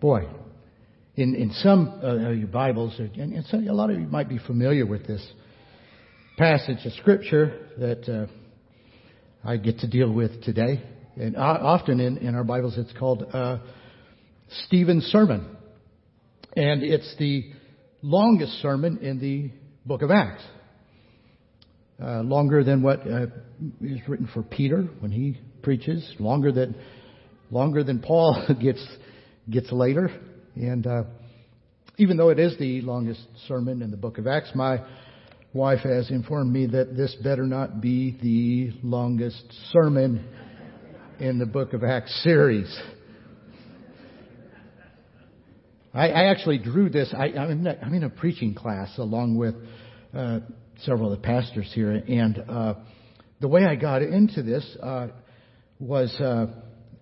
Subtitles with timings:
[0.00, 0.26] boy,
[1.16, 5.06] in, in some of your Bibles, and, a lot of you might be familiar with
[5.06, 5.24] this
[6.38, 8.26] passage of Scripture that uh,
[9.46, 10.82] I get to deal with today.
[11.16, 13.58] And often in, in our Bibles, it's called uh,
[14.66, 15.54] Stephen's Sermon.
[16.56, 17.52] And it's the
[18.00, 19.50] longest sermon in the
[19.84, 20.42] book of Acts.
[22.02, 23.26] Uh, longer than what uh,
[23.82, 26.74] is written for Peter when he preaches, longer than
[27.50, 28.82] longer than Paul gets
[29.50, 30.10] gets later.
[30.56, 31.04] And uh,
[31.98, 34.78] even though it is the longest sermon in the book of Acts, my
[35.52, 39.42] wife has informed me that this better not be the longest
[39.72, 40.24] sermon
[41.18, 42.80] in the book of Acts series.
[45.92, 47.12] I, I actually drew this.
[47.16, 49.54] I, am in, I'm in a preaching class along with
[50.14, 50.40] uh,
[50.84, 52.74] several of the pastors here, and uh,
[53.40, 55.08] the way I got into this uh,
[55.80, 56.46] was uh,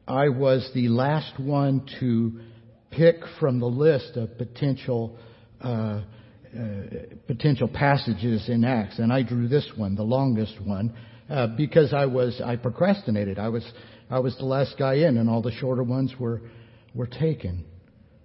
[0.08, 2.40] I was the last one to
[2.90, 5.18] pick from the list of potential
[5.60, 6.00] uh,
[6.58, 6.82] uh,
[7.26, 10.94] potential passages in Acts, and I drew this one, the longest one,
[11.28, 13.38] uh, because I was I procrastinated.
[13.38, 13.70] I was
[14.08, 16.40] I was the last guy in, and all the shorter ones were
[16.94, 17.66] were taken.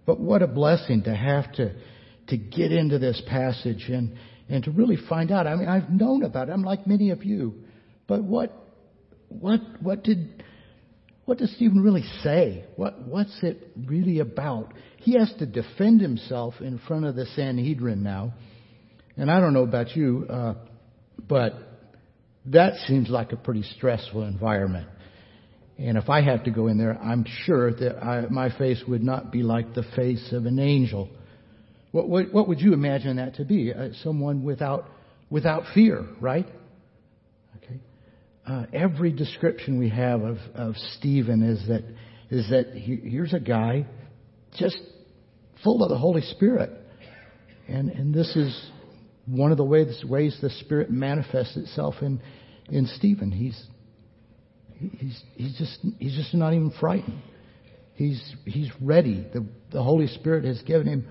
[0.05, 1.75] But what a blessing to have to
[2.29, 5.47] to get into this passage and and to really find out.
[5.47, 6.53] I mean, I've known about it.
[6.53, 7.55] I'm like many of you,
[8.07, 8.53] but what
[9.27, 10.43] what what did
[11.25, 12.65] what does Stephen really say?
[12.75, 14.73] What, what's it really about?
[14.97, 18.33] He has to defend himself in front of the Sanhedrin now.
[19.15, 20.55] And I don't know about you, uh,
[21.27, 21.53] but
[22.47, 24.87] that seems like a pretty stressful environment.
[25.77, 29.03] And if I had to go in there, I'm sure that I, my face would
[29.03, 31.09] not be like the face of an angel.
[31.91, 33.73] What, what, what would you imagine that to be?
[33.73, 34.85] Uh, someone without,
[35.29, 36.47] without fear, right?
[38.45, 41.83] Uh, every description we have of, of Stephen is that
[42.29, 43.85] is that he, here's a guy
[44.57, 44.77] just
[45.63, 46.71] full of the Holy Spirit,
[47.67, 48.69] and and this is
[49.25, 52.21] one of the ways ways the Spirit manifests itself in
[52.69, 53.31] in Stephen.
[53.31, 53.61] He's
[54.77, 57.21] he's he's just he's just not even frightened.
[57.95, 59.25] He's he's ready.
[59.33, 61.07] The the Holy Spirit has given him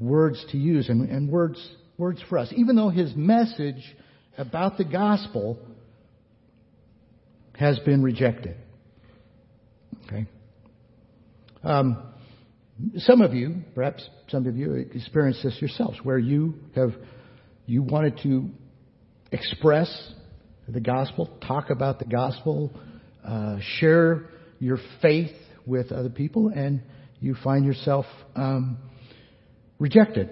[0.00, 1.64] words to use and, and words
[1.96, 2.52] words for us.
[2.56, 3.82] Even though his message
[4.36, 5.58] about the gospel
[7.58, 8.56] has been rejected.
[10.06, 10.26] Okay?
[11.62, 12.02] Um,
[12.98, 16.92] some of you, perhaps some of you, experienced this yourselves, where you have
[17.66, 18.48] you wanted to
[19.30, 20.12] express
[20.68, 22.72] the gospel, talk about the gospel,
[23.24, 25.32] uh, share your faith
[25.66, 26.82] with other people, and
[27.20, 28.78] you find yourself um,
[29.78, 30.30] rejected.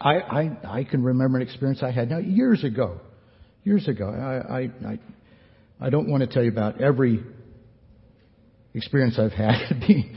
[0.00, 3.00] I, I, I can remember an experience I had now years ago.
[3.64, 4.98] Years ago, I, I, I
[5.82, 7.24] I don't want to tell you about every
[8.72, 10.16] experience I've had being,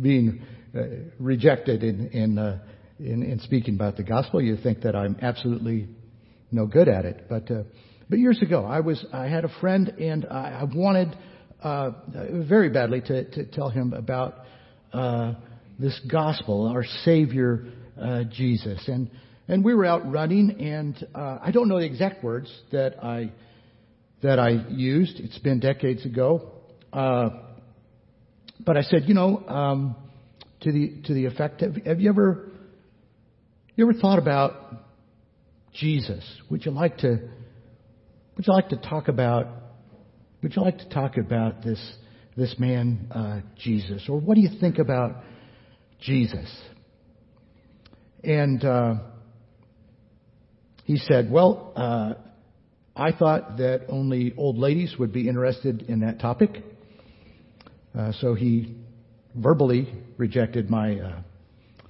[0.00, 0.42] being
[0.74, 0.80] uh,
[1.18, 2.60] rejected in, in, uh,
[2.98, 4.40] in, in, speaking about the gospel.
[4.40, 5.88] You think that I'm absolutely
[6.50, 7.26] no good at it.
[7.28, 7.64] But, uh,
[8.08, 11.14] but years ago, I was, I had a friend and I, I wanted,
[11.62, 11.90] uh,
[12.48, 14.46] very badly to, to tell him about,
[14.94, 15.34] uh,
[15.78, 17.66] this gospel, our Savior,
[18.00, 18.82] uh, Jesus.
[18.88, 19.10] And,
[19.46, 23.30] and we were out running and, I don't know the exact words that I,
[24.22, 25.20] that I used.
[25.20, 26.52] It's been decades ago.
[26.92, 27.30] Uh,
[28.64, 29.96] but I said, you know, um,
[30.60, 32.50] to the to the effect, have, have you ever
[33.74, 34.54] you ever thought about
[35.74, 36.24] Jesus?
[36.50, 37.28] Would you like to
[38.36, 39.48] would you like to talk about
[40.42, 41.80] would you like to talk about this
[42.36, 45.16] this man uh, Jesus, or what do you think about
[46.00, 46.48] Jesus?
[48.22, 48.94] And uh,
[50.84, 52.14] he said, well, uh,
[52.96, 56.62] I thought that only old ladies would be interested in that topic.
[57.96, 58.74] Uh, so he
[59.34, 61.20] verbally rejected my, uh,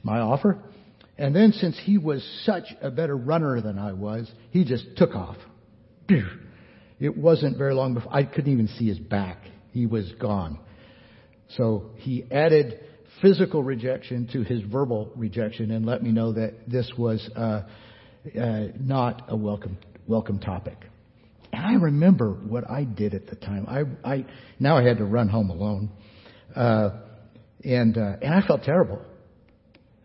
[0.03, 0.59] my offer.
[1.17, 5.15] And then since he was such a better runner than I was, he just took
[5.15, 5.37] off.
[6.99, 9.39] It wasn't very long before I couldn't even see his back.
[9.73, 10.59] He was gone.
[11.51, 12.81] So he added
[13.23, 17.63] physical rejection to his verbal rejection and let me know that this was uh,
[18.39, 20.79] uh, not a welcome welcome topic.
[21.67, 23.67] I remember what I did at the time.
[23.69, 24.27] I, I
[24.61, 25.91] now I had to run home alone,
[26.55, 26.91] uh,
[27.65, 29.01] and uh, and I felt terrible.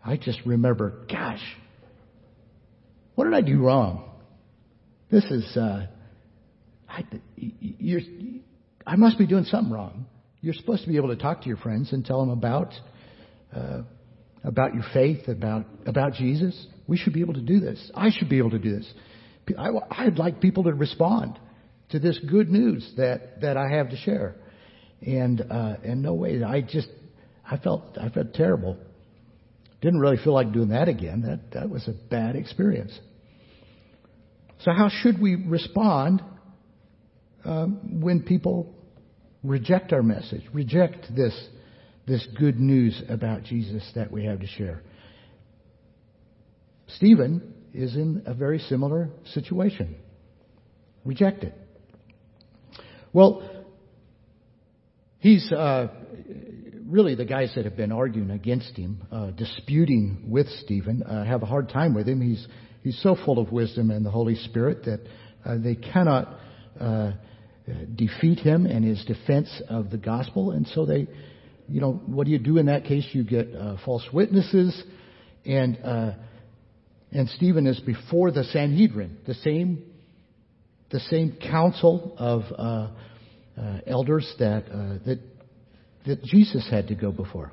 [0.04, 1.42] I just remember, gosh,
[3.14, 4.10] what did I do wrong?
[5.10, 5.86] This is, uh,
[6.88, 7.04] I,
[7.36, 8.00] you're,
[8.86, 10.06] I must be doing something wrong.
[10.40, 12.74] You're supposed to be able to talk to your friends and tell them about,
[13.54, 13.82] uh,
[14.42, 16.66] about your faith, about, about Jesus.
[16.88, 17.90] We should be able to do this.
[17.94, 18.92] I should be able to do this.
[19.56, 21.38] I, I'd like people to respond
[21.92, 24.34] to this good news that, that I have to share.
[25.00, 26.88] And, uh, and no way, I just,
[27.52, 28.78] I felt I felt terrible.
[29.80, 31.22] Didn't really feel like doing that again.
[31.22, 32.98] That that was a bad experience.
[34.60, 36.22] So how should we respond
[37.44, 38.74] um, when people
[39.42, 41.34] reject our message, reject this
[42.06, 44.82] this good news about Jesus that we have to share?
[46.86, 49.96] Stephen is in a very similar situation.
[51.04, 51.54] Rejected.
[53.14, 53.42] Well,
[55.18, 55.88] he's uh,
[56.86, 61.42] really the guys that have been arguing against him, uh, disputing with Stephen, uh, have
[61.42, 62.22] a hard time with him.
[62.22, 62.46] He's
[62.82, 65.00] he's so full of wisdom and the Holy Spirit that
[65.44, 66.38] uh, they cannot
[66.80, 67.12] uh,
[67.94, 71.06] defeat him and his defense of the gospel, and so they,
[71.68, 73.06] you know, what do you do in that case?
[73.12, 74.82] You get uh, false witnesses,
[75.44, 75.76] and
[77.12, 79.84] and Stephen is before the Sanhedrin, the same
[80.92, 85.20] the same council of uh, uh, elders that uh, that
[86.06, 87.52] that Jesus had to go before,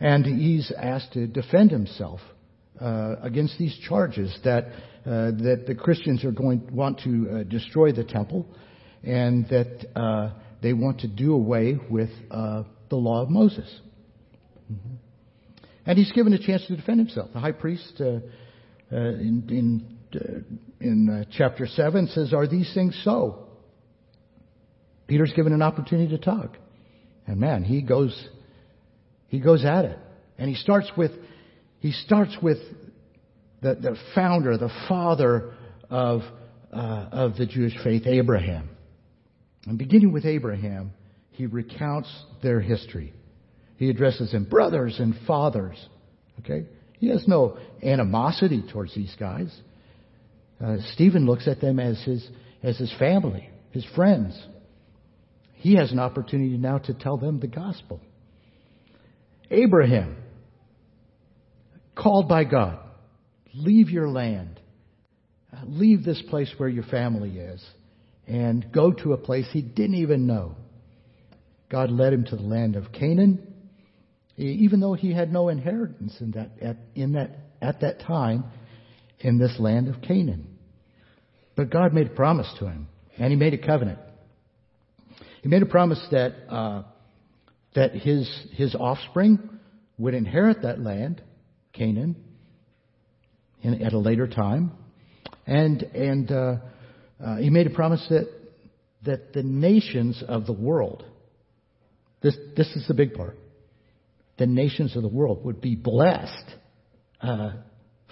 [0.00, 2.20] and he's asked to defend himself
[2.80, 8.04] uh, against these charges that uh, that the Christians are going want to destroy the
[8.04, 8.46] temple,
[9.02, 13.80] and that they want to do away with the law of Moses.
[14.72, 14.94] Mm-hmm.
[15.86, 17.30] And he's given a chance to defend himself.
[17.32, 19.93] The high priest uh, uh, in, in,
[20.80, 23.46] in uh, chapter 7 says, Are these things so?
[25.06, 26.56] Peter's given an opportunity to talk.
[27.26, 28.28] And man, he goes,
[29.28, 29.98] he goes at it.
[30.38, 31.12] And he starts with,
[31.78, 32.58] he starts with
[33.62, 35.52] the, the founder, the father
[35.90, 36.22] of,
[36.72, 38.70] uh, of the Jewish faith, Abraham.
[39.66, 40.92] And beginning with Abraham,
[41.30, 42.08] he recounts
[42.42, 43.12] their history.
[43.76, 45.76] He addresses them brothers and fathers.
[46.40, 46.66] Okay?
[46.98, 49.54] He has no animosity towards these guys.
[50.64, 52.26] Uh, Stephen looks at them as his,
[52.62, 54.40] as his family, his friends.
[55.54, 58.00] He has an opportunity now to tell them the gospel.
[59.50, 60.16] Abraham,
[61.94, 62.78] called by God,
[63.52, 64.60] leave your land,
[65.52, 67.62] uh, leave this place where your family is,
[68.26, 70.56] and go to a place he didn't even know.
[71.70, 73.54] God led him to the land of Canaan
[74.36, 78.44] even though he had no inheritance in that, at, in that, at that time
[79.20, 80.53] in this land of Canaan.
[81.56, 83.98] But God made a promise to him, and he made a covenant.
[85.42, 86.82] He made a promise that, uh,
[87.74, 89.38] that his, his offspring
[89.98, 91.22] would inherit that land,
[91.72, 92.16] Canaan,
[93.62, 94.72] in, at a later time.
[95.46, 96.56] And, and uh,
[97.24, 98.28] uh, he made a promise that,
[99.04, 101.04] that the nations of the world,
[102.22, 103.38] this, this is the big part,
[104.38, 106.54] the nations of the world would be blessed
[107.20, 107.52] uh,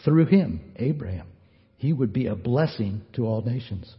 [0.04, 1.31] through him, Abraham.
[1.82, 3.92] He would be a blessing to all nations.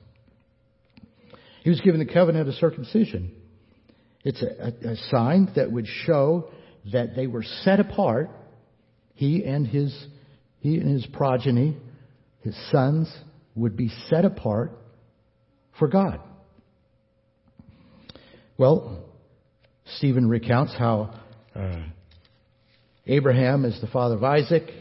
[1.63, 3.30] He was given the covenant of circumcision.
[4.24, 6.47] It's a, a, a sign that would show
[6.94, 8.30] that they were set apart.
[9.15, 9.94] He and his
[10.62, 11.75] he and his progeny,
[12.39, 13.13] his sons,
[13.53, 14.71] would be set apart
[15.77, 16.21] for God.
[18.57, 19.03] Well,
[19.97, 21.19] Stephen recounts how
[21.53, 21.81] uh,
[23.06, 24.71] Abraham is the father of Isaac.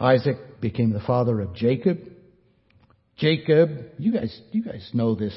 [0.00, 1.98] Isaac became the father of Jacob.
[3.18, 5.34] Jacob, you guys, you guys know this,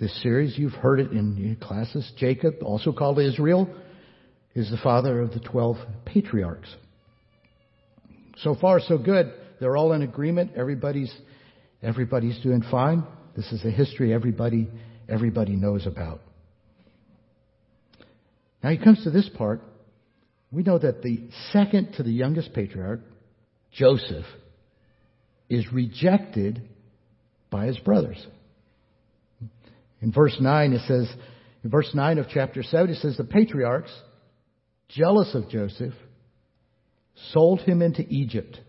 [0.00, 0.56] this series.
[0.56, 2.10] You've heard it in your classes.
[2.16, 3.68] Jacob, also called Israel,
[4.54, 5.76] is the father of the 12
[6.06, 6.74] patriarchs.
[8.38, 9.32] So far, so good.
[9.60, 10.52] They're all in agreement.
[10.56, 11.12] Everybody's,
[11.82, 13.04] everybody's doing fine.
[13.36, 14.68] This is a history everybody,
[15.08, 16.20] everybody knows about.
[18.64, 19.60] Now he comes to this part
[20.50, 23.00] we know that the second to the youngest patriarch,
[23.72, 24.24] Joseph,
[25.48, 26.68] is rejected
[27.50, 28.24] by his brothers.
[30.00, 31.10] In verse 9, it says,
[31.64, 33.92] in verse 9 of chapter 7, it says, the patriarchs,
[34.88, 35.94] jealous of Joseph,
[37.32, 38.60] sold him into Egypt.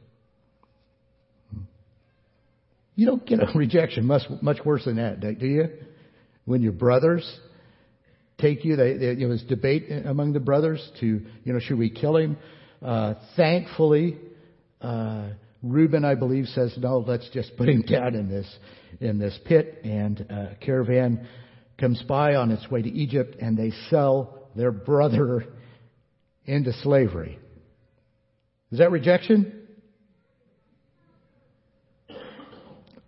[2.95, 5.69] You don't get a rejection much, much worse than that, do you?
[6.45, 7.39] When your brothers
[8.39, 8.75] take you.
[8.75, 12.37] They, they, there was debate among the brothers to, you know, should we kill him?
[12.81, 14.17] Uh, thankfully,
[14.81, 15.29] uh,
[15.61, 18.47] Reuben, I believe, says, no, let's just put him down in this,
[18.99, 19.81] in this pit.
[19.83, 21.27] And uh, caravan
[21.79, 25.45] comes by on its way to Egypt and they sell their brother
[26.45, 27.39] into slavery.
[28.71, 29.67] Is that rejection?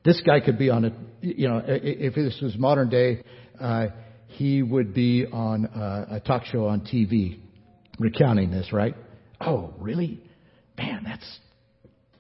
[0.03, 3.23] This guy could be on a, you know, if this was modern day,
[3.59, 3.87] uh,
[4.27, 7.39] he would be on a, a talk show on TV
[7.99, 8.95] recounting this, right?
[9.39, 10.23] Oh, really?
[10.77, 11.39] Man, that's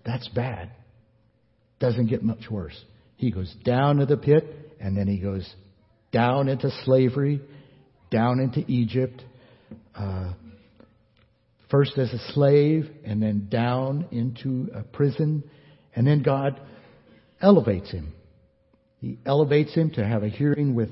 [0.05, 0.71] that's bad.
[1.79, 2.79] Doesn't get much worse.
[3.17, 5.47] He goes down to the pit, and then he goes
[6.11, 7.41] down into slavery,
[8.09, 9.23] down into Egypt,
[9.95, 10.33] uh,
[11.69, 15.43] first as a slave, and then down into a prison,
[15.95, 16.59] and then God
[17.41, 18.13] elevates him.
[18.99, 20.89] He elevates him to have a hearing with,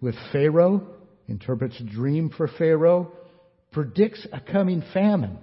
[0.00, 0.86] with Pharaoh,
[1.28, 3.12] interprets a dream for Pharaoh,
[3.70, 5.38] predicts a coming famine,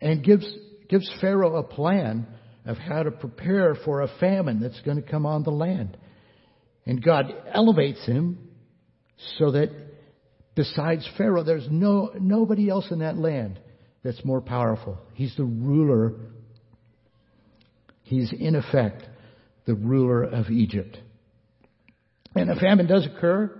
[0.00, 0.46] and gives,
[0.92, 2.26] gives Pharaoh a plan
[2.66, 5.96] of how to prepare for a famine that's going to come on the land.
[6.84, 8.50] And God elevates him
[9.38, 9.70] so that
[10.54, 13.58] besides Pharaoh, there's no, nobody else in that land
[14.04, 14.98] that's more powerful.
[15.14, 16.12] He's the ruler.
[18.02, 19.02] He's in effect
[19.64, 20.98] the ruler of Egypt.
[22.34, 23.58] And a famine does occur.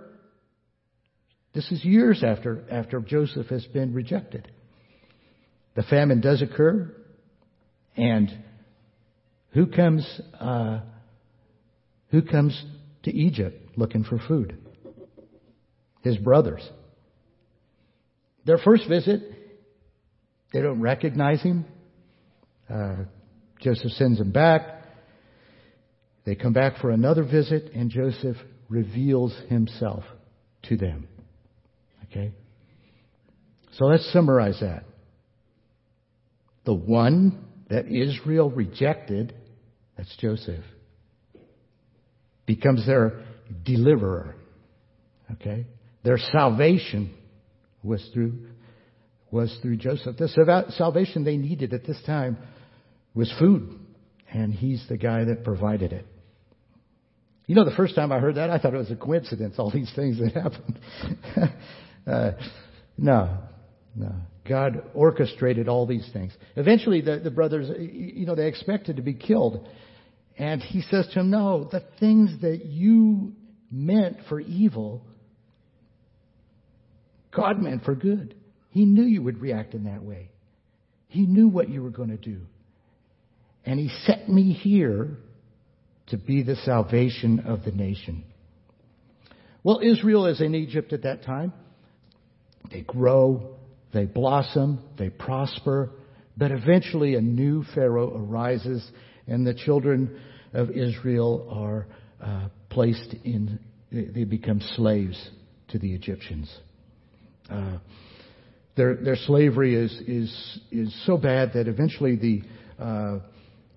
[1.55, 4.51] This is years after, after Joseph has been rejected.
[5.75, 6.95] The famine does occur,
[7.95, 8.29] and
[9.51, 10.79] who comes, uh,
[12.09, 12.61] who comes
[13.03, 14.57] to Egypt looking for food?
[16.01, 16.67] His brothers.
[18.45, 19.21] Their first visit,
[20.51, 21.65] they don't recognize him.
[22.69, 22.95] Uh,
[23.61, 24.61] Joseph sends them back.
[26.25, 28.37] They come back for another visit, and Joseph
[28.69, 30.03] reveals himself
[30.63, 31.07] to them.
[32.05, 32.31] Okay?
[33.77, 34.83] So let's summarize that.
[36.65, 39.33] The one that Israel rejected,
[39.97, 40.63] that's Joseph,
[42.45, 43.23] becomes their
[43.63, 44.35] deliverer.
[45.31, 45.65] Okay?
[46.03, 47.13] Their salvation
[47.83, 48.47] was through,
[49.31, 50.17] was through Joseph.
[50.17, 52.37] The salvation they needed at this time
[53.13, 53.79] was food,
[54.31, 56.05] and he's the guy that provided it.
[57.45, 59.69] You know, the first time I heard that, I thought it was a coincidence, all
[59.69, 60.79] these things that happened.
[62.07, 62.31] uh,
[62.97, 63.37] no,
[63.95, 64.13] no.
[64.47, 66.33] God orchestrated all these things.
[66.55, 69.67] Eventually, the, the brothers, you know, they expected to be killed.
[70.37, 73.33] And he says to him, No, the things that you
[73.71, 75.05] meant for evil,
[77.35, 78.35] God meant for good.
[78.69, 80.29] He knew you would react in that way.
[81.07, 82.41] He knew what you were going to do.
[83.65, 85.17] And he set me here
[86.07, 88.23] to be the salvation of the nation.
[89.63, 91.53] Well, Israel is in Egypt at that time.
[92.71, 93.52] They grow,
[93.93, 95.91] they blossom, they prosper,
[96.35, 98.85] but eventually a new Pharaoh arises
[99.27, 100.19] and the children
[100.53, 101.87] of Israel are
[102.21, 103.59] uh, placed in,
[103.91, 105.29] they become slaves
[105.69, 106.51] to the Egyptians.
[107.49, 107.77] Uh,
[108.75, 112.41] their, their slavery is, is, is so bad that eventually the,
[112.83, 113.19] uh,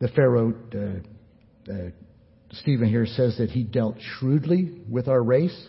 [0.01, 1.91] the Pharaoh uh, uh,
[2.53, 5.69] Stephen here says that he dealt shrewdly with our race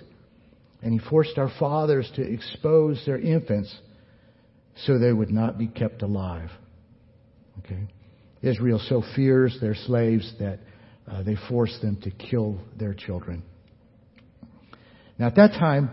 [0.82, 3.76] and he forced our fathers to expose their infants
[4.86, 6.50] so they would not be kept alive.
[7.60, 7.88] Okay?
[8.42, 10.60] Israel so fears their slaves that
[11.10, 13.44] uh, they force them to kill their children.
[15.18, 15.90] Now, at that time,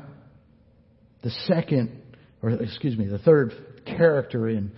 [1.23, 2.03] the second,
[2.43, 3.53] or excuse me, the third
[3.87, 4.73] character in,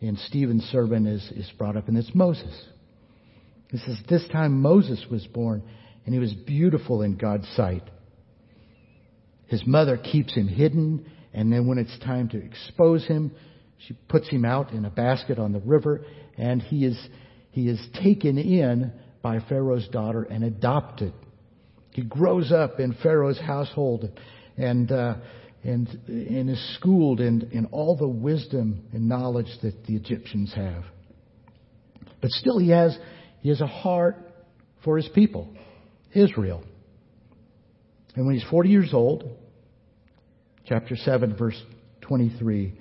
[0.00, 2.64] in Stephen's sermon is, is brought up, and it's Moses.
[3.70, 5.62] He says, This time Moses was born,
[6.04, 7.84] and he was beautiful in God's sight.
[9.46, 13.32] His mother keeps him hidden, and then when it's time to expose him,
[13.86, 16.04] she puts him out in a basket on the river,
[16.36, 16.98] and he is,
[17.50, 21.12] he is taken in by Pharaoh's daughter and adopted.
[21.90, 24.08] He grows up in Pharaoh's household
[24.56, 25.16] and, uh,
[25.62, 30.84] and, and is schooled in, in all the wisdom and knowledge that the Egyptians have.
[32.20, 32.96] But still, he has
[33.40, 34.16] he has a heart
[34.84, 35.48] for his people,
[36.14, 36.62] Israel.
[38.14, 39.28] And when he's 40 years old,
[40.64, 41.60] chapter 7, verse
[42.02, 42.78] 23,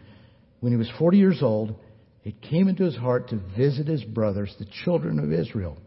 [0.61, 1.75] when he was 40 years old,
[2.23, 5.77] it came into his heart to visit his brothers, the children of Israel.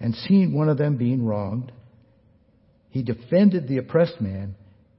[0.00, 1.70] And seeing one of them being wronged,
[2.88, 4.56] he defended the oppressed man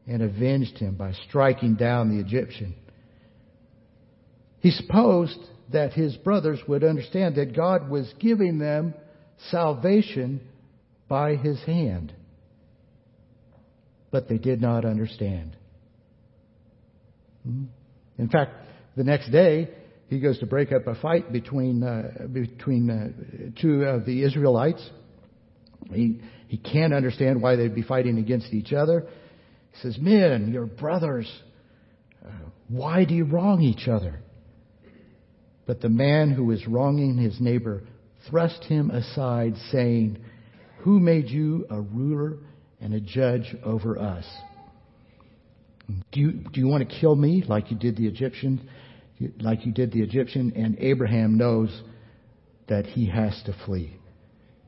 [0.07, 2.75] and avenged him by striking down the Egyptian.
[4.59, 5.39] He supposed
[5.71, 8.93] that his brothers would understand that God was giving them
[9.49, 10.41] salvation
[11.09, 12.13] by his hand.
[14.11, 15.55] But they did not understand.
[17.43, 17.63] Hmm?
[18.21, 18.51] In fact,
[18.95, 19.67] the next day,
[20.07, 24.87] he goes to break up a fight between, uh, between uh, two of the Israelites.
[25.91, 29.07] He, he can't understand why they'd be fighting against each other.
[29.71, 31.27] He says, Men, you're brothers.
[32.23, 32.29] Uh,
[32.67, 34.19] why do you wrong each other?
[35.65, 37.81] But the man who was wronging his neighbor
[38.29, 40.19] thrust him aside, saying,
[40.81, 42.37] Who made you a ruler
[42.79, 44.25] and a judge over us?
[46.11, 48.69] Do you, do you want to kill me like you did the Egyptian?
[49.39, 50.53] Like you did the Egyptian?
[50.55, 51.81] And Abraham knows
[52.67, 53.97] that he has to flee.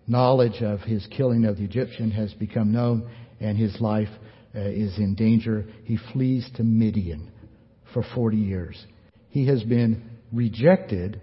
[0.08, 4.10] Knowledge of his killing of the Egyptian has become known, and his life
[4.56, 7.32] uh, is in danger, he flees to Midian
[7.94, 8.86] for 40 years.
[9.30, 11.22] He has been rejected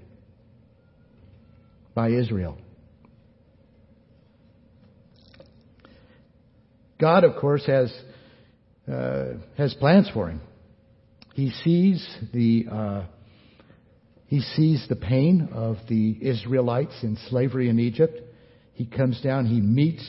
[1.94, 2.58] by Israel.
[6.98, 7.92] God, of course, has
[8.88, 9.24] uh,
[9.56, 10.40] has plans for him.
[11.34, 13.02] He sees the uh,
[14.26, 18.20] he sees the pain of the Israelites in slavery in Egypt.
[18.74, 19.46] He comes down.
[19.46, 20.08] He meets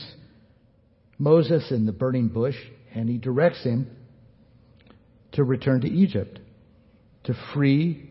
[1.18, 2.56] Moses in the burning bush,
[2.94, 3.88] and he directs him
[5.32, 6.38] to return to Egypt
[7.24, 8.10] to free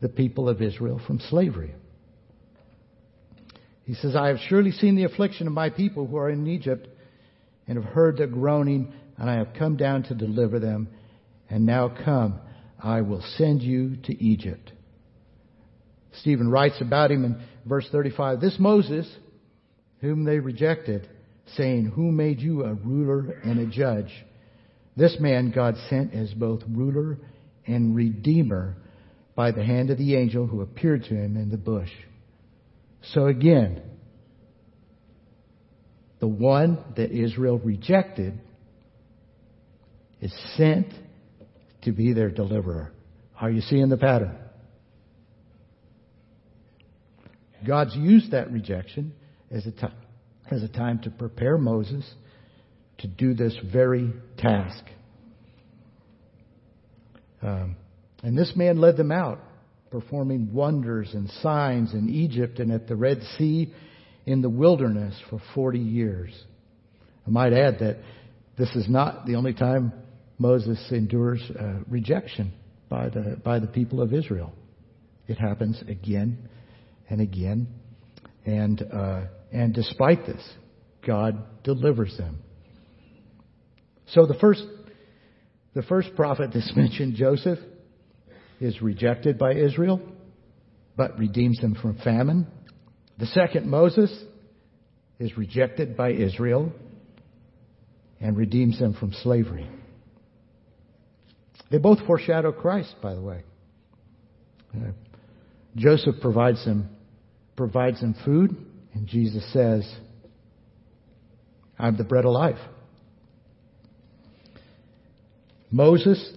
[0.00, 1.74] the people of Israel from slavery.
[3.84, 6.86] He says, I have surely seen the affliction of my people who are in Egypt
[7.66, 10.88] and have heard their groaning, and I have come down to deliver them.
[11.50, 12.40] And now come,
[12.82, 14.72] I will send you to Egypt.
[16.20, 19.10] Stephen writes about him in verse 35 This Moses,
[20.00, 21.08] whom they rejected,
[21.56, 24.12] saying, Who made you a ruler and a judge?
[24.96, 27.18] This man God sent as both ruler
[27.66, 28.76] and redeemer
[29.34, 31.90] by the hand of the angel who appeared to him in the bush.
[33.12, 33.82] So again,
[36.18, 38.40] the one that Israel rejected
[40.20, 40.86] is sent
[41.82, 42.92] to be their deliverer.
[43.40, 44.36] Are you seeing the pattern?
[47.66, 49.12] God's used that rejection
[49.50, 49.94] as a, t-
[50.50, 52.08] as a time to prepare Moses
[52.98, 54.84] to do this very task.
[57.42, 57.76] Um,
[58.22, 59.40] and this man led them out,
[59.90, 63.72] performing wonders and signs in Egypt and at the Red Sea
[64.26, 66.30] in the wilderness for 40 years.
[67.26, 67.98] I might add that
[68.56, 69.92] this is not the only time
[70.38, 72.52] Moses endures uh, rejection
[72.88, 74.52] by the, by the people of Israel.
[75.26, 76.48] It happens again
[77.10, 77.66] and again.
[78.46, 80.42] And, uh, and despite this,
[81.06, 82.38] God delivers them.
[84.08, 84.62] So the first,
[85.74, 87.58] the first prophet that's mentioned, Joseph,
[88.60, 90.00] is rejected by Israel,
[90.96, 92.46] but redeems them from famine.
[93.18, 94.10] The second, Moses,
[95.18, 96.72] is rejected by Israel
[98.20, 99.68] and redeems them from slavery.
[101.70, 103.42] They both foreshadow Christ, by the way.
[104.74, 104.90] Uh,
[105.76, 106.88] Joseph provides them,
[107.56, 108.56] provides them food,
[108.94, 109.90] and Jesus says,
[111.78, 112.58] I'm the bread of life.
[115.70, 116.32] Moses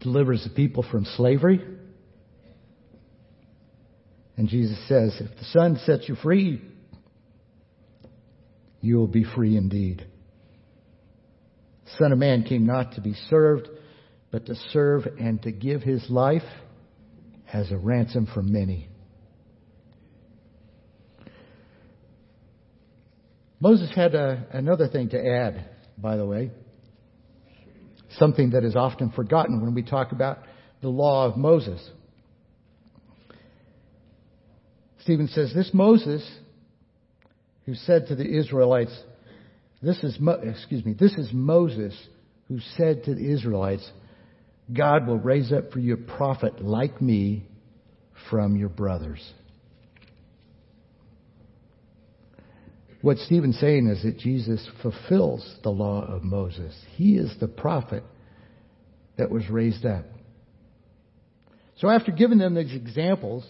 [0.00, 1.60] delivers the people from slavery.
[4.36, 6.62] And Jesus says, If the Son sets you free,
[8.80, 10.06] you will be free indeed.
[11.96, 13.68] Son of Man came not to be served,
[14.30, 16.42] but to serve and to give his life
[17.52, 18.88] as a ransom for many.
[23.60, 25.64] Moses had a, another thing to add,
[25.96, 26.50] by the way.
[28.18, 30.38] Something that is often forgotten when we talk about
[30.80, 31.86] the law of Moses.
[35.00, 36.28] Stephen says, This Moses,
[37.66, 38.96] who said to the Israelites,
[39.82, 41.94] this is, Mo- excuse me, this is Moses
[42.48, 43.88] who said to the Israelites,
[44.72, 47.46] God will raise up for you a prophet like me
[48.30, 49.20] from your brothers.
[53.00, 56.74] What Stephen's saying is that Jesus fulfills the law of Moses.
[56.96, 58.02] He is the prophet
[59.16, 60.04] that was raised up.
[61.76, 63.46] So after giving them these examples,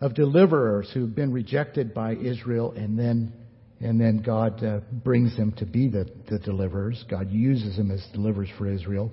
[0.00, 3.32] of deliverers who've been rejected by Israel and then
[3.80, 7.04] and then God uh, brings them to be the, the deliverers.
[7.08, 9.12] God uses them as deliverers for Israel.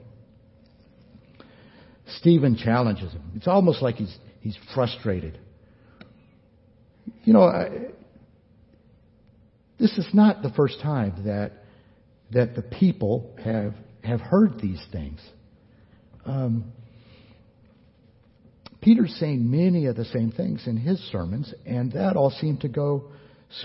[2.17, 3.31] Stephen challenges him.
[3.35, 5.39] It's almost like he's he's frustrated.
[7.23, 7.69] You know, I,
[9.79, 11.51] this is not the first time that
[12.31, 13.73] that the people have
[14.03, 15.19] have heard these things.
[16.25, 16.71] Um,
[18.81, 22.67] Peter's saying many of the same things in his sermons, and that all seemed to
[22.67, 23.05] go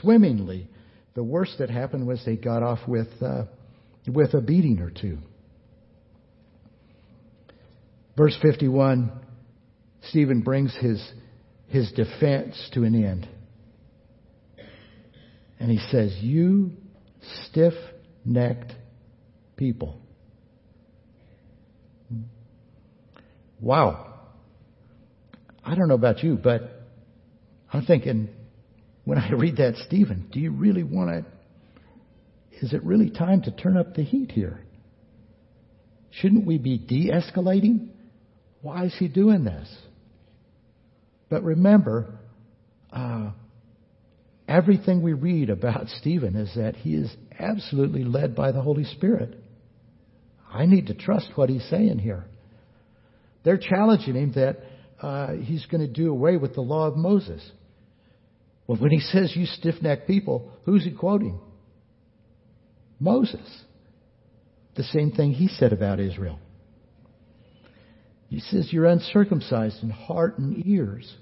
[0.00, 0.68] swimmingly.
[1.14, 3.44] The worst that happened was they got off with, uh,
[4.06, 5.18] with a beating or two.
[8.16, 9.10] Verse 51,
[10.08, 11.02] Stephen brings his,
[11.68, 13.28] his defense to an end.
[15.58, 16.72] And he says, You
[17.44, 17.74] stiff
[18.24, 18.72] necked
[19.56, 20.00] people.
[23.60, 24.06] Wow.
[25.62, 26.82] I don't know about you, but
[27.72, 28.30] I'm thinking
[29.04, 32.60] when I read that, Stephen, do you really want to?
[32.64, 34.60] Is it really time to turn up the heat here?
[36.10, 37.88] Shouldn't we be de escalating?
[38.62, 39.68] Why is he doing this?
[41.30, 42.18] But remember,
[42.92, 43.30] uh,
[44.48, 49.38] everything we read about Stephen is that he is absolutely led by the Holy Spirit.
[50.52, 52.24] I need to trust what he's saying here.
[53.44, 54.58] They're challenging him that
[55.00, 57.40] uh, he's going to do away with the law of Moses.
[58.70, 61.40] Well, when he says you stiff necked people, who's he quoting?
[63.00, 63.64] Moses.
[64.76, 66.38] The same thing he said about Israel.
[68.28, 71.12] He says you're uncircumcised in heart and ears.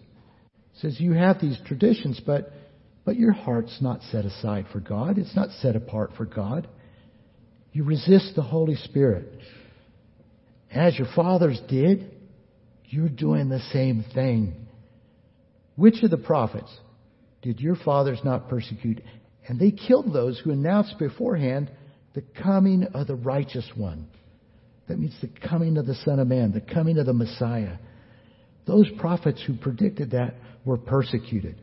[0.75, 2.53] He says you have these traditions, but
[3.07, 5.17] but your heart's not set aside for God.
[5.17, 6.69] It's not set apart for God.
[7.73, 9.27] You resist the Holy Spirit.
[10.71, 12.15] As your fathers did,
[12.85, 14.67] you're doing the same thing.
[15.77, 16.71] Which of the prophets
[17.43, 19.01] did your fathers not persecute?
[19.47, 21.71] And they killed those who announced beforehand
[22.15, 24.09] the coming of the righteous one.
[24.89, 27.77] That means the coming of the Son of Man, the coming of the Messiah.
[28.67, 31.61] Those prophets who predicted that were persecuted.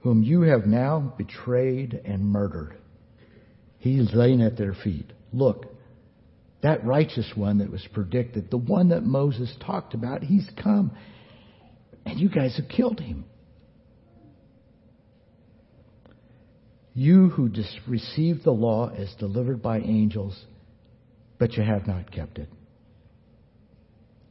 [0.00, 2.76] Whom you have now betrayed and murdered.
[3.78, 5.12] He's laying at their feet.
[5.32, 5.66] Look,
[6.62, 10.92] that righteous one that was predicted, the one that Moses talked about, he's come.
[12.04, 13.24] And you guys have killed him.
[16.94, 17.50] You who
[17.88, 20.38] received the law as delivered by angels,
[21.38, 22.48] but you have not kept it.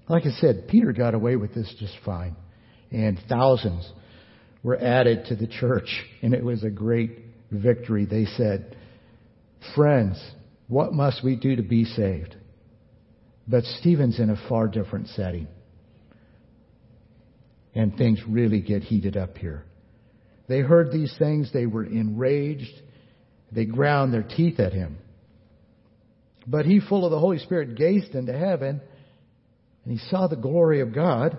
[0.08, 2.36] Like I said, Peter got away with this just fine.
[2.92, 3.90] And thousands
[4.62, 8.06] were added to the church, and it was a great victory.
[8.06, 8.76] They said,
[9.76, 10.22] Friends,
[10.68, 12.36] what must we do to be saved?
[13.48, 15.48] But Stephen's in a far different setting.
[17.74, 19.66] And things really get heated up here.
[20.48, 22.82] They heard these things, they were enraged,
[23.52, 24.98] they ground their teeth at him.
[26.46, 28.82] But he, full of the Holy Spirit, gazed into heaven,
[29.86, 31.38] and he saw the glory of God.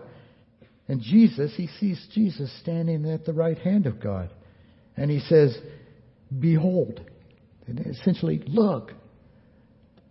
[0.88, 4.30] And Jesus, he sees Jesus standing at the right hand of God.
[4.96, 5.56] And he says,
[6.38, 7.00] Behold.
[7.66, 8.92] And essentially, look.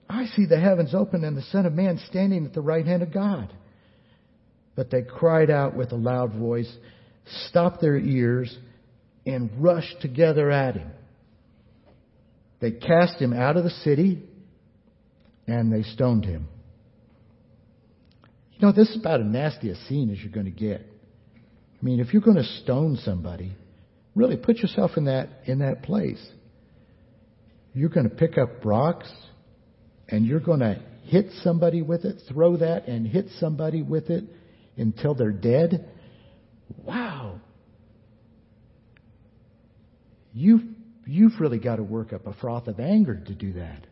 [0.10, 3.02] I see the heavens open and the Son of Man standing at the right hand
[3.02, 3.54] of God.
[4.82, 6.76] But they cried out with a loud voice,
[7.46, 8.58] stopped their ears,
[9.28, 10.90] and rushed together at him.
[12.62, 14.24] They cast him out of the city
[15.46, 16.48] and they stoned him.
[18.54, 20.82] You know, this is about as nasty a scene as you're going to get.
[20.82, 23.52] I mean, if you're going to stone somebody,
[24.16, 26.28] really put yourself in that, in that place.
[27.76, 29.14] You're going to pick up rocks
[30.10, 34.24] and you're going to hit somebody with it, throw that and hit somebody with it
[34.78, 35.90] until they're dead.
[36.84, 37.42] Wow.
[40.34, 40.62] You've,
[41.06, 43.86] you've really got to work up a froth of anger to do that.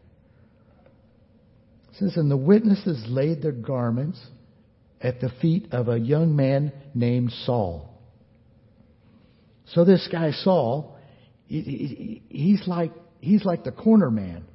[1.89, 4.19] It says, And the witnesses laid their garments
[5.01, 7.89] at the feet of a young man named Saul.
[9.73, 10.97] So this guy Saul,
[11.47, 14.45] he's like he's like the corner man,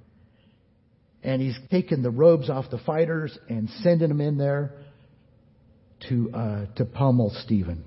[1.22, 4.74] and he's taking the robes off the fighters and sending them in there
[6.08, 7.84] to uh, to pummel Stephen.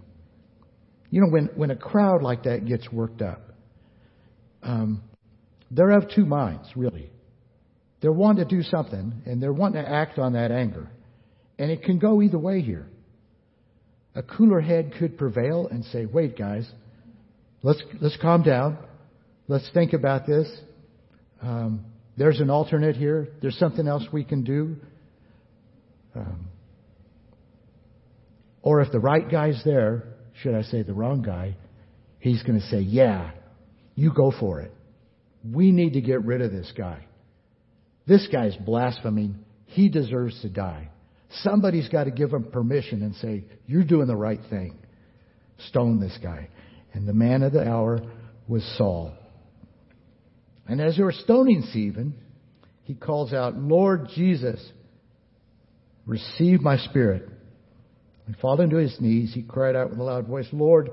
[1.09, 3.41] You know, when when a crowd like that gets worked up,
[4.63, 5.01] um,
[5.71, 7.09] they're of two minds, really.
[8.01, 10.89] They're wanting to do something, and they're wanting to act on that anger.
[11.57, 12.87] And it can go either way here.
[14.15, 16.69] A cooler head could prevail and say, wait, guys,
[17.63, 18.77] let's, let's calm down.
[19.47, 20.47] Let's think about this.
[21.41, 21.85] Um,
[22.17, 23.29] there's an alternate here.
[23.41, 24.75] There's something else we can do.
[26.15, 26.47] Um,
[28.67, 30.03] or if the right guy's there,
[30.41, 31.55] should I say the wrong guy,
[32.19, 33.31] he's going to say, yeah,
[33.95, 34.73] you go for it.
[35.49, 37.05] We need to get rid of this guy.
[38.05, 39.37] This guy's blaspheming.
[39.67, 40.89] He deserves to die.
[41.43, 44.77] Somebody's got to give him permission and say, You're doing the right thing.
[45.69, 46.49] Stone this guy.
[46.93, 48.01] And the man of the hour
[48.49, 49.13] was Saul.
[50.67, 52.15] And as they were stoning Stephen,
[52.83, 54.59] he calls out, Lord Jesus,
[56.05, 57.29] receive my spirit.
[58.27, 60.91] And falling to his knees, he cried out with a loud voice, Lord,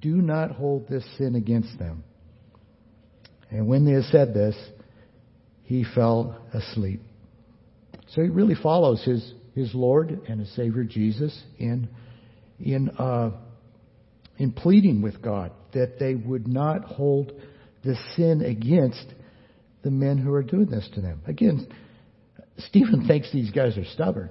[0.00, 2.02] do not hold this sin against them.
[3.50, 4.56] And when they had said this,
[5.64, 7.02] he fell asleep.
[8.08, 11.88] So he really follows his, his Lord and his Savior Jesus in,
[12.58, 13.30] in, uh,
[14.38, 17.32] in pleading with God that they would not hold
[17.84, 19.04] the sin against
[19.82, 21.20] the men who are doing this to them.
[21.26, 21.66] Again,
[22.58, 24.30] Stephen thinks these guys are stubborn,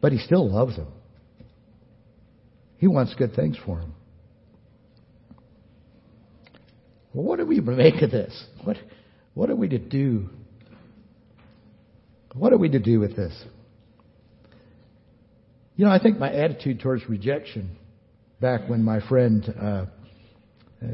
[0.00, 0.88] but he still loves him.
[2.78, 3.94] He wants good things for him.
[7.12, 8.44] Well, what do we make of this?
[8.64, 8.76] What,
[9.34, 10.30] what are we to do?
[12.34, 13.32] What are we to do with this?
[15.76, 17.76] You know, I think my attitude towards rejection
[18.40, 19.86] back when my friend uh, uh,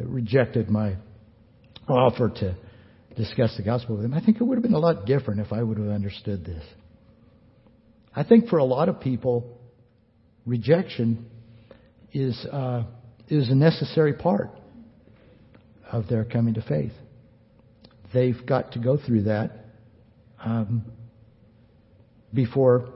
[0.05, 0.97] rejected my
[1.89, 2.57] offer to
[3.17, 5.53] discuss the gospel with him, I think it would have been a lot different if
[5.53, 6.63] I would have understood this.
[8.17, 9.61] I think for a lot of people,
[10.47, 11.27] rejection
[12.15, 12.85] is uh,
[13.29, 14.51] is a necessary part
[15.93, 16.93] of their coming to faith.
[18.15, 19.67] They've got to go through that
[20.43, 20.83] um,
[22.33, 22.89] before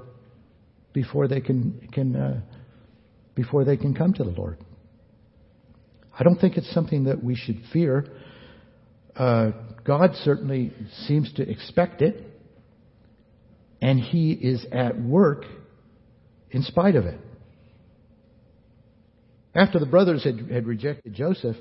[0.95, 2.41] before they can can uh,
[3.35, 4.57] before they can come to the Lord.
[6.19, 8.07] I don't think it's something that we should fear.
[9.15, 9.51] Uh,
[9.85, 10.73] God certainly
[11.07, 12.25] seems to expect it,
[13.81, 15.45] and He is at work
[16.51, 17.19] in spite of it.
[19.55, 21.57] After the brothers had, had rejected Joseph,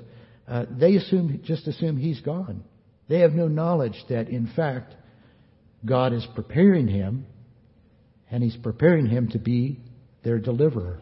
[0.46, 2.64] uh, they assume, just assume he's gone.
[3.08, 4.94] They have no knowledge that, in fact,
[5.84, 7.26] God is preparing him,
[8.30, 9.80] and he's preparing him to be
[10.22, 11.00] their deliverer.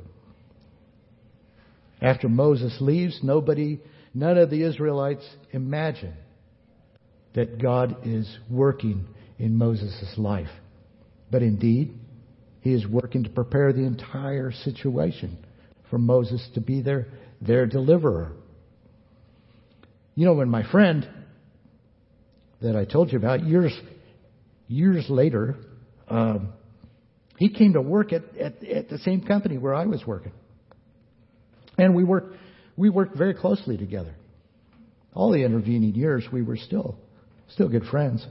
[2.01, 3.81] After Moses leaves, nobody,
[4.15, 6.15] none of the Israelites imagine
[7.35, 9.07] that God is working
[9.39, 10.49] in Moses' life.
[11.31, 11.95] But indeed,
[12.61, 15.39] he is working to prepare the entire situation
[15.91, 17.07] for Moses to be their,
[17.41, 18.33] their deliverer.
[20.15, 21.09] You know, when my friend
[22.61, 23.73] that I told you about, years,
[24.67, 25.57] years later,
[26.09, 26.53] um,
[27.37, 30.33] he came to work at, at, at the same company where I was working.
[31.77, 32.35] And we worked,
[32.77, 34.15] we worked very closely together.
[35.15, 36.99] All the intervening years, we were still,
[37.49, 38.27] still good friends.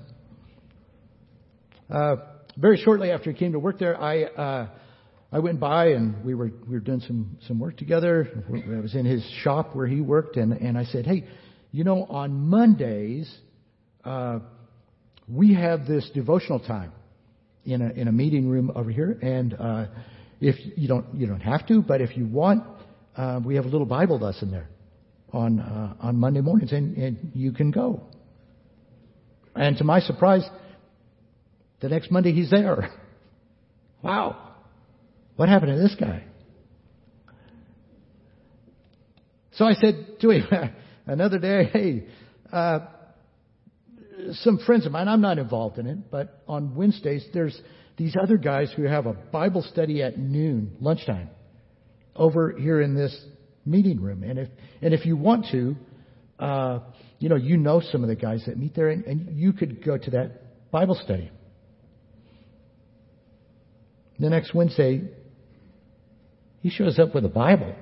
[1.90, 2.18] Uh,
[2.58, 4.67] very shortly after he came to work there, I, uh,
[5.32, 8.30] I went by and we were we were doing some some work together.
[8.50, 11.26] I was in his shop where he worked, and and I said, hey,
[11.72, 13.32] you know, on Mondays,
[14.06, 14.39] uh,
[15.28, 16.93] we have this devotional time
[17.65, 19.86] in a in a meeting room over here, and uh,
[20.39, 22.63] if you don't you don't have to, but if you want,
[23.17, 24.70] uh, we have a little Bible lesson there
[25.34, 28.02] on uh, on Monday mornings, and, and you can go.
[29.56, 30.48] And to my surprise,
[31.80, 32.92] the next Monday he's there.
[34.02, 34.54] Wow.
[35.36, 36.24] What happened to this guy?
[39.54, 40.48] So I said to him
[41.06, 42.08] another day, hey,
[42.52, 42.80] uh,
[44.34, 47.60] some friends of mine, I'm not involved in it, but on Wednesdays, there's
[47.98, 51.30] these other guys who have a Bible study at noon, lunchtime,
[52.16, 53.16] over here in this
[53.66, 54.24] meeting room.
[54.24, 54.50] And if,
[54.82, 55.76] and if you want to,
[56.40, 56.80] uh,
[57.20, 59.84] you know, you know some of the guys that meet there, and, and you could
[59.84, 61.32] go to that Bible study.
[64.19, 65.03] The next Wednesday,
[66.62, 67.75] he shows up with a Bible.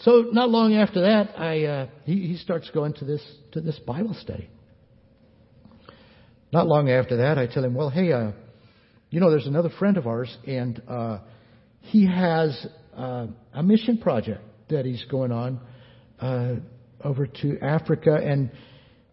[0.00, 3.78] So not long after that, I uh, he, he starts going to this to this
[3.80, 4.48] Bible study.
[6.52, 8.32] Not long after that, I tell him, "Well, hey, uh,
[9.10, 11.18] you know, there's another friend of ours, and uh,
[11.80, 15.60] he has uh, a mission project that he's going on
[16.20, 16.54] uh,
[17.02, 18.50] over to Africa, and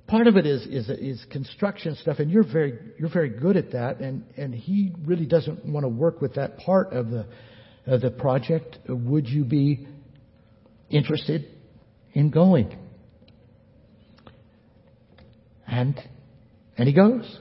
[0.07, 3.71] part of it is, is, is construction stuff, and you're very, you're very good at
[3.71, 7.25] that, and, and he really doesn't want to work with that part of the,
[7.87, 8.77] of the project.
[8.87, 9.87] Would you be
[10.89, 11.47] interested
[12.13, 12.77] in going?
[15.67, 15.99] And,
[16.77, 17.39] and he goes.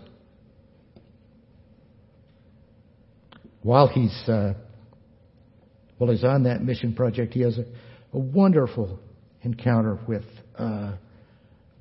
[3.63, 4.55] While he's, uh,
[5.99, 7.65] while he's on that mission project, he has a,
[8.13, 8.99] a wonderful
[9.43, 10.25] encounter with,
[10.59, 10.93] uh,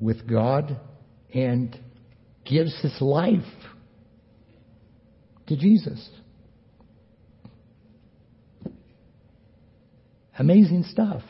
[0.03, 0.79] with God
[1.33, 1.79] and
[2.45, 3.41] gives his life
[5.47, 6.09] to Jesus.
[10.37, 11.21] Amazing stuff.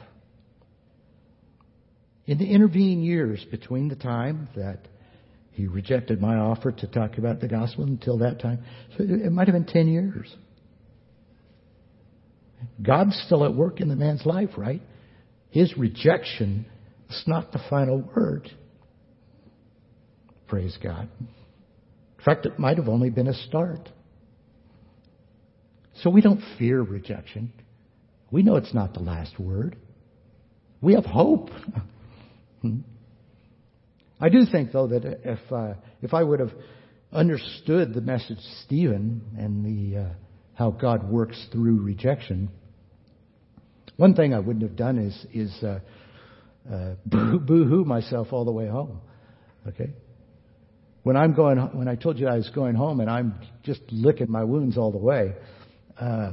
[2.25, 4.79] In the intervening years between the time that
[5.51, 8.63] he rejected my offer to talk about the gospel until that time,
[8.97, 10.33] so it might have been 10 years.
[12.81, 14.81] God's still at work in the man's life, right?
[15.49, 16.65] His rejection
[17.09, 18.49] is not the final word.
[20.53, 21.09] Praise God.
[21.19, 23.89] In fact, it might have only been a start.
[26.03, 27.51] So we don't fear rejection.
[28.29, 29.75] We know it's not the last word.
[30.79, 31.49] We have hope.
[34.21, 36.51] I do think, though, that if uh, if I would have
[37.11, 40.09] understood the message Stephen and the uh,
[40.53, 42.51] how God works through rejection,
[43.97, 45.79] one thing I wouldn't have done is is uh,
[46.71, 49.01] uh, boo hoo myself all the way home.
[49.67, 49.93] Okay,
[51.03, 54.31] when I'm going, when I told you I was going home and I'm just licking
[54.31, 55.33] my wounds all the way,
[55.99, 56.31] uh,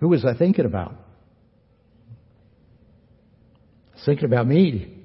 [0.00, 0.92] who was I thinking about?
[3.92, 4.98] I was thinking about me.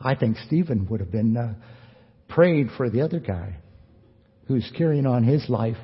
[0.00, 1.54] I think Stephen would have been uh,
[2.28, 3.56] praying for the other guy
[4.48, 5.76] who's carrying on his life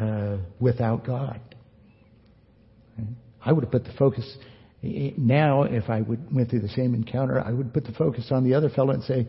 [0.00, 1.40] uh, without God.
[3.44, 4.26] I would have put the focus
[4.82, 8.44] now, if I would went through the same encounter, I would put the focus on
[8.44, 9.26] the other fellow and say,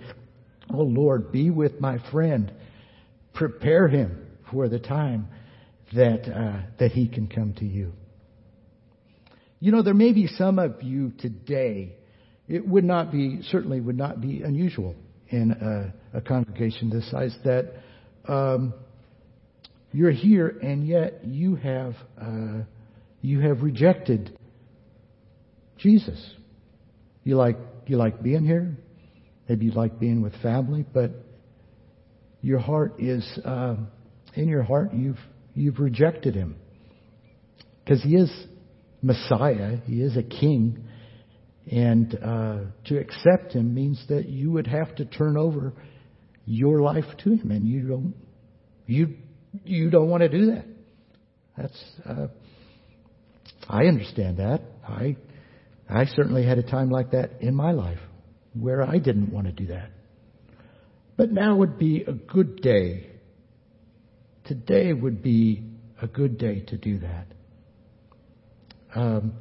[0.71, 2.51] "Oh Lord, be with my friend,
[3.34, 5.27] prepare him for the time
[5.93, 7.93] that uh, that he can come to you."
[9.60, 11.95] You know, there may be some of you today.
[12.47, 14.95] It would not be certainly would not be unusual
[15.27, 17.73] in a, a congregation this size that
[18.27, 18.73] um,
[19.91, 22.63] you're here and yet you have uh,
[23.21, 24.38] you have rejected
[25.77, 26.34] Jesus.
[27.23, 28.77] You like you like being here.
[29.49, 31.09] Maybe you like being with family, but
[32.41, 33.77] your heart is uh,
[34.35, 34.93] in your heart.
[34.93, 35.17] You've
[35.55, 36.55] you've rejected him
[37.83, 38.31] because he is
[39.01, 39.77] Messiah.
[39.88, 40.83] He is a king,
[41.69, 45.73] and uh, to accept him means that you would have to turn over
[46.45, 48.13] your life to him, and you don't
[48.85, 49.15] you
[49.65, 50.65] you don't want to do that.
[51.57, 52.27] That's uh,
[53.67, 54.62] I understand that.
[54.88, 55.17] I
[55.89, 57.97] I certainly had a time like that in my life
[58.53, 59.89] where I didn't want to do that.
[61.17, 63.09] But now would be a good day.
[64.45, 65.63] Today would be
[66.01, 67.27] a good day to do that.
[68.95, 69.33] Um,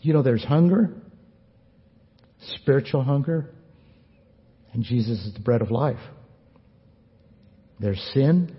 [0.00, 0.90] you know, there's hunger,
[2.56, 3.48] spiritual hunger,
[4.72, 6.00] and Jesus is the bread of life.
[7.78, 8.54] There's sin,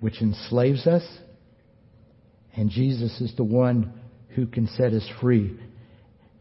[0.00, 1.02] which enslaves us,
[2.54, 3.92] and Jesus is the one
[4.30, 5.58] who can set us free.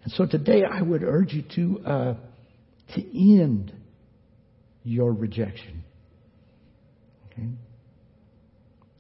[0.06, 2.14] And so today I would urge you to, uh,
[2.94, 3.74] to end
[4.84, 5.84] your rejection.
[7.32, 7.50] Okay?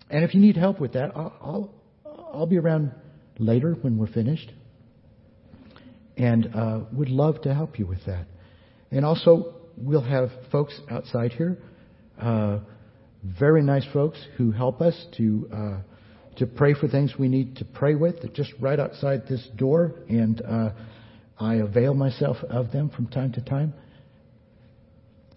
[0.09, 1.73] And if you need help with that, I'll, I'll,
[2.33, 2.91] I'll be around
[3.37, 4.51] later when we're finished.
[6.17, 8.25] And uh, would love to help you with that.
[8.89, 11.59] And also, we'll have folks outside here,
[12.19, 12.59] uh,
[13.23, 15.77] very nice folks who help us to uh,
[16.37, 20.41] to pray for things we need to pray with, just right outside this door, and
[20.41, 20.69] uh,
[21.39, 23.73] I avail myself of them from time to time.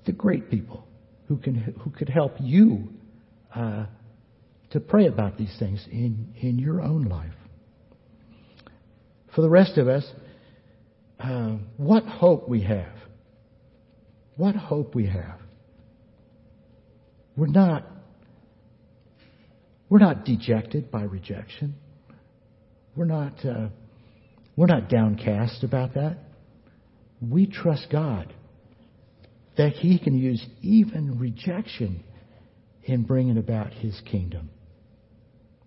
[0.07, 0.87] The great people
[1.27, 2.89] who can who could help you
[3.55, 3.87] uh,
[4.71, 7.35] to pray about these things in in your own life.
[9.35, 10.05] For the rest of us,
[11.21, 12.95] uh, what hope we have!
[14.37, 15.41] What hope we have!
[17.37, 17.85] We're not
[19.89, 21.75] we're not dejected by rejection.
[22.95, 23.69] We're not, uh,
[24.59, 26.19] we're not downcast about that.
[27.23, 28.35] We trust God
[29.57, 32.03] that He can use even rejection
[32.83, 34.51] in bringing about His kingdom.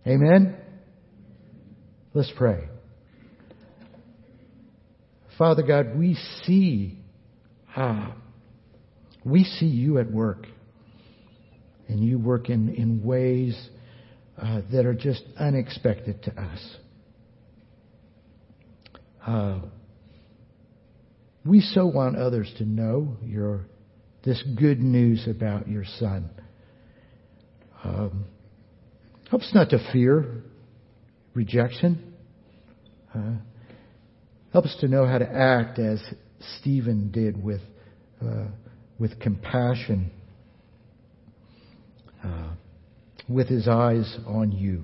[0.06, 0.58] Amen?
[2.14, 2.68] Let's pray.
[5.38, 7.00] Father God, we see,
[7.74, 8.14] ah,
[9.24, 10.48] we see you at work.
[11.88, 13.58] And you work in, in ways
[14.38, 16.76] uh, that are just unexpected to us.
[19.26, 19.60] Uh,
[21.46, 23.66] we so want others to know your
[24.24, 26.30] this good news about your son.
[27.84, 28.26] Um,
[29.30, 30.44] help us not to fear
[31.34, 32.14] rejection.
[33.16, 33.34] Uh,
[34.54, 36.00] help us to know how to act as
[36.60, 37.62] Stephen did with
[38.24, 38.46] uh,
[39.00, 40.12] with compassion.
[42.24, 42.52] Uh,
[43.28, 44.84] with his eyes on you.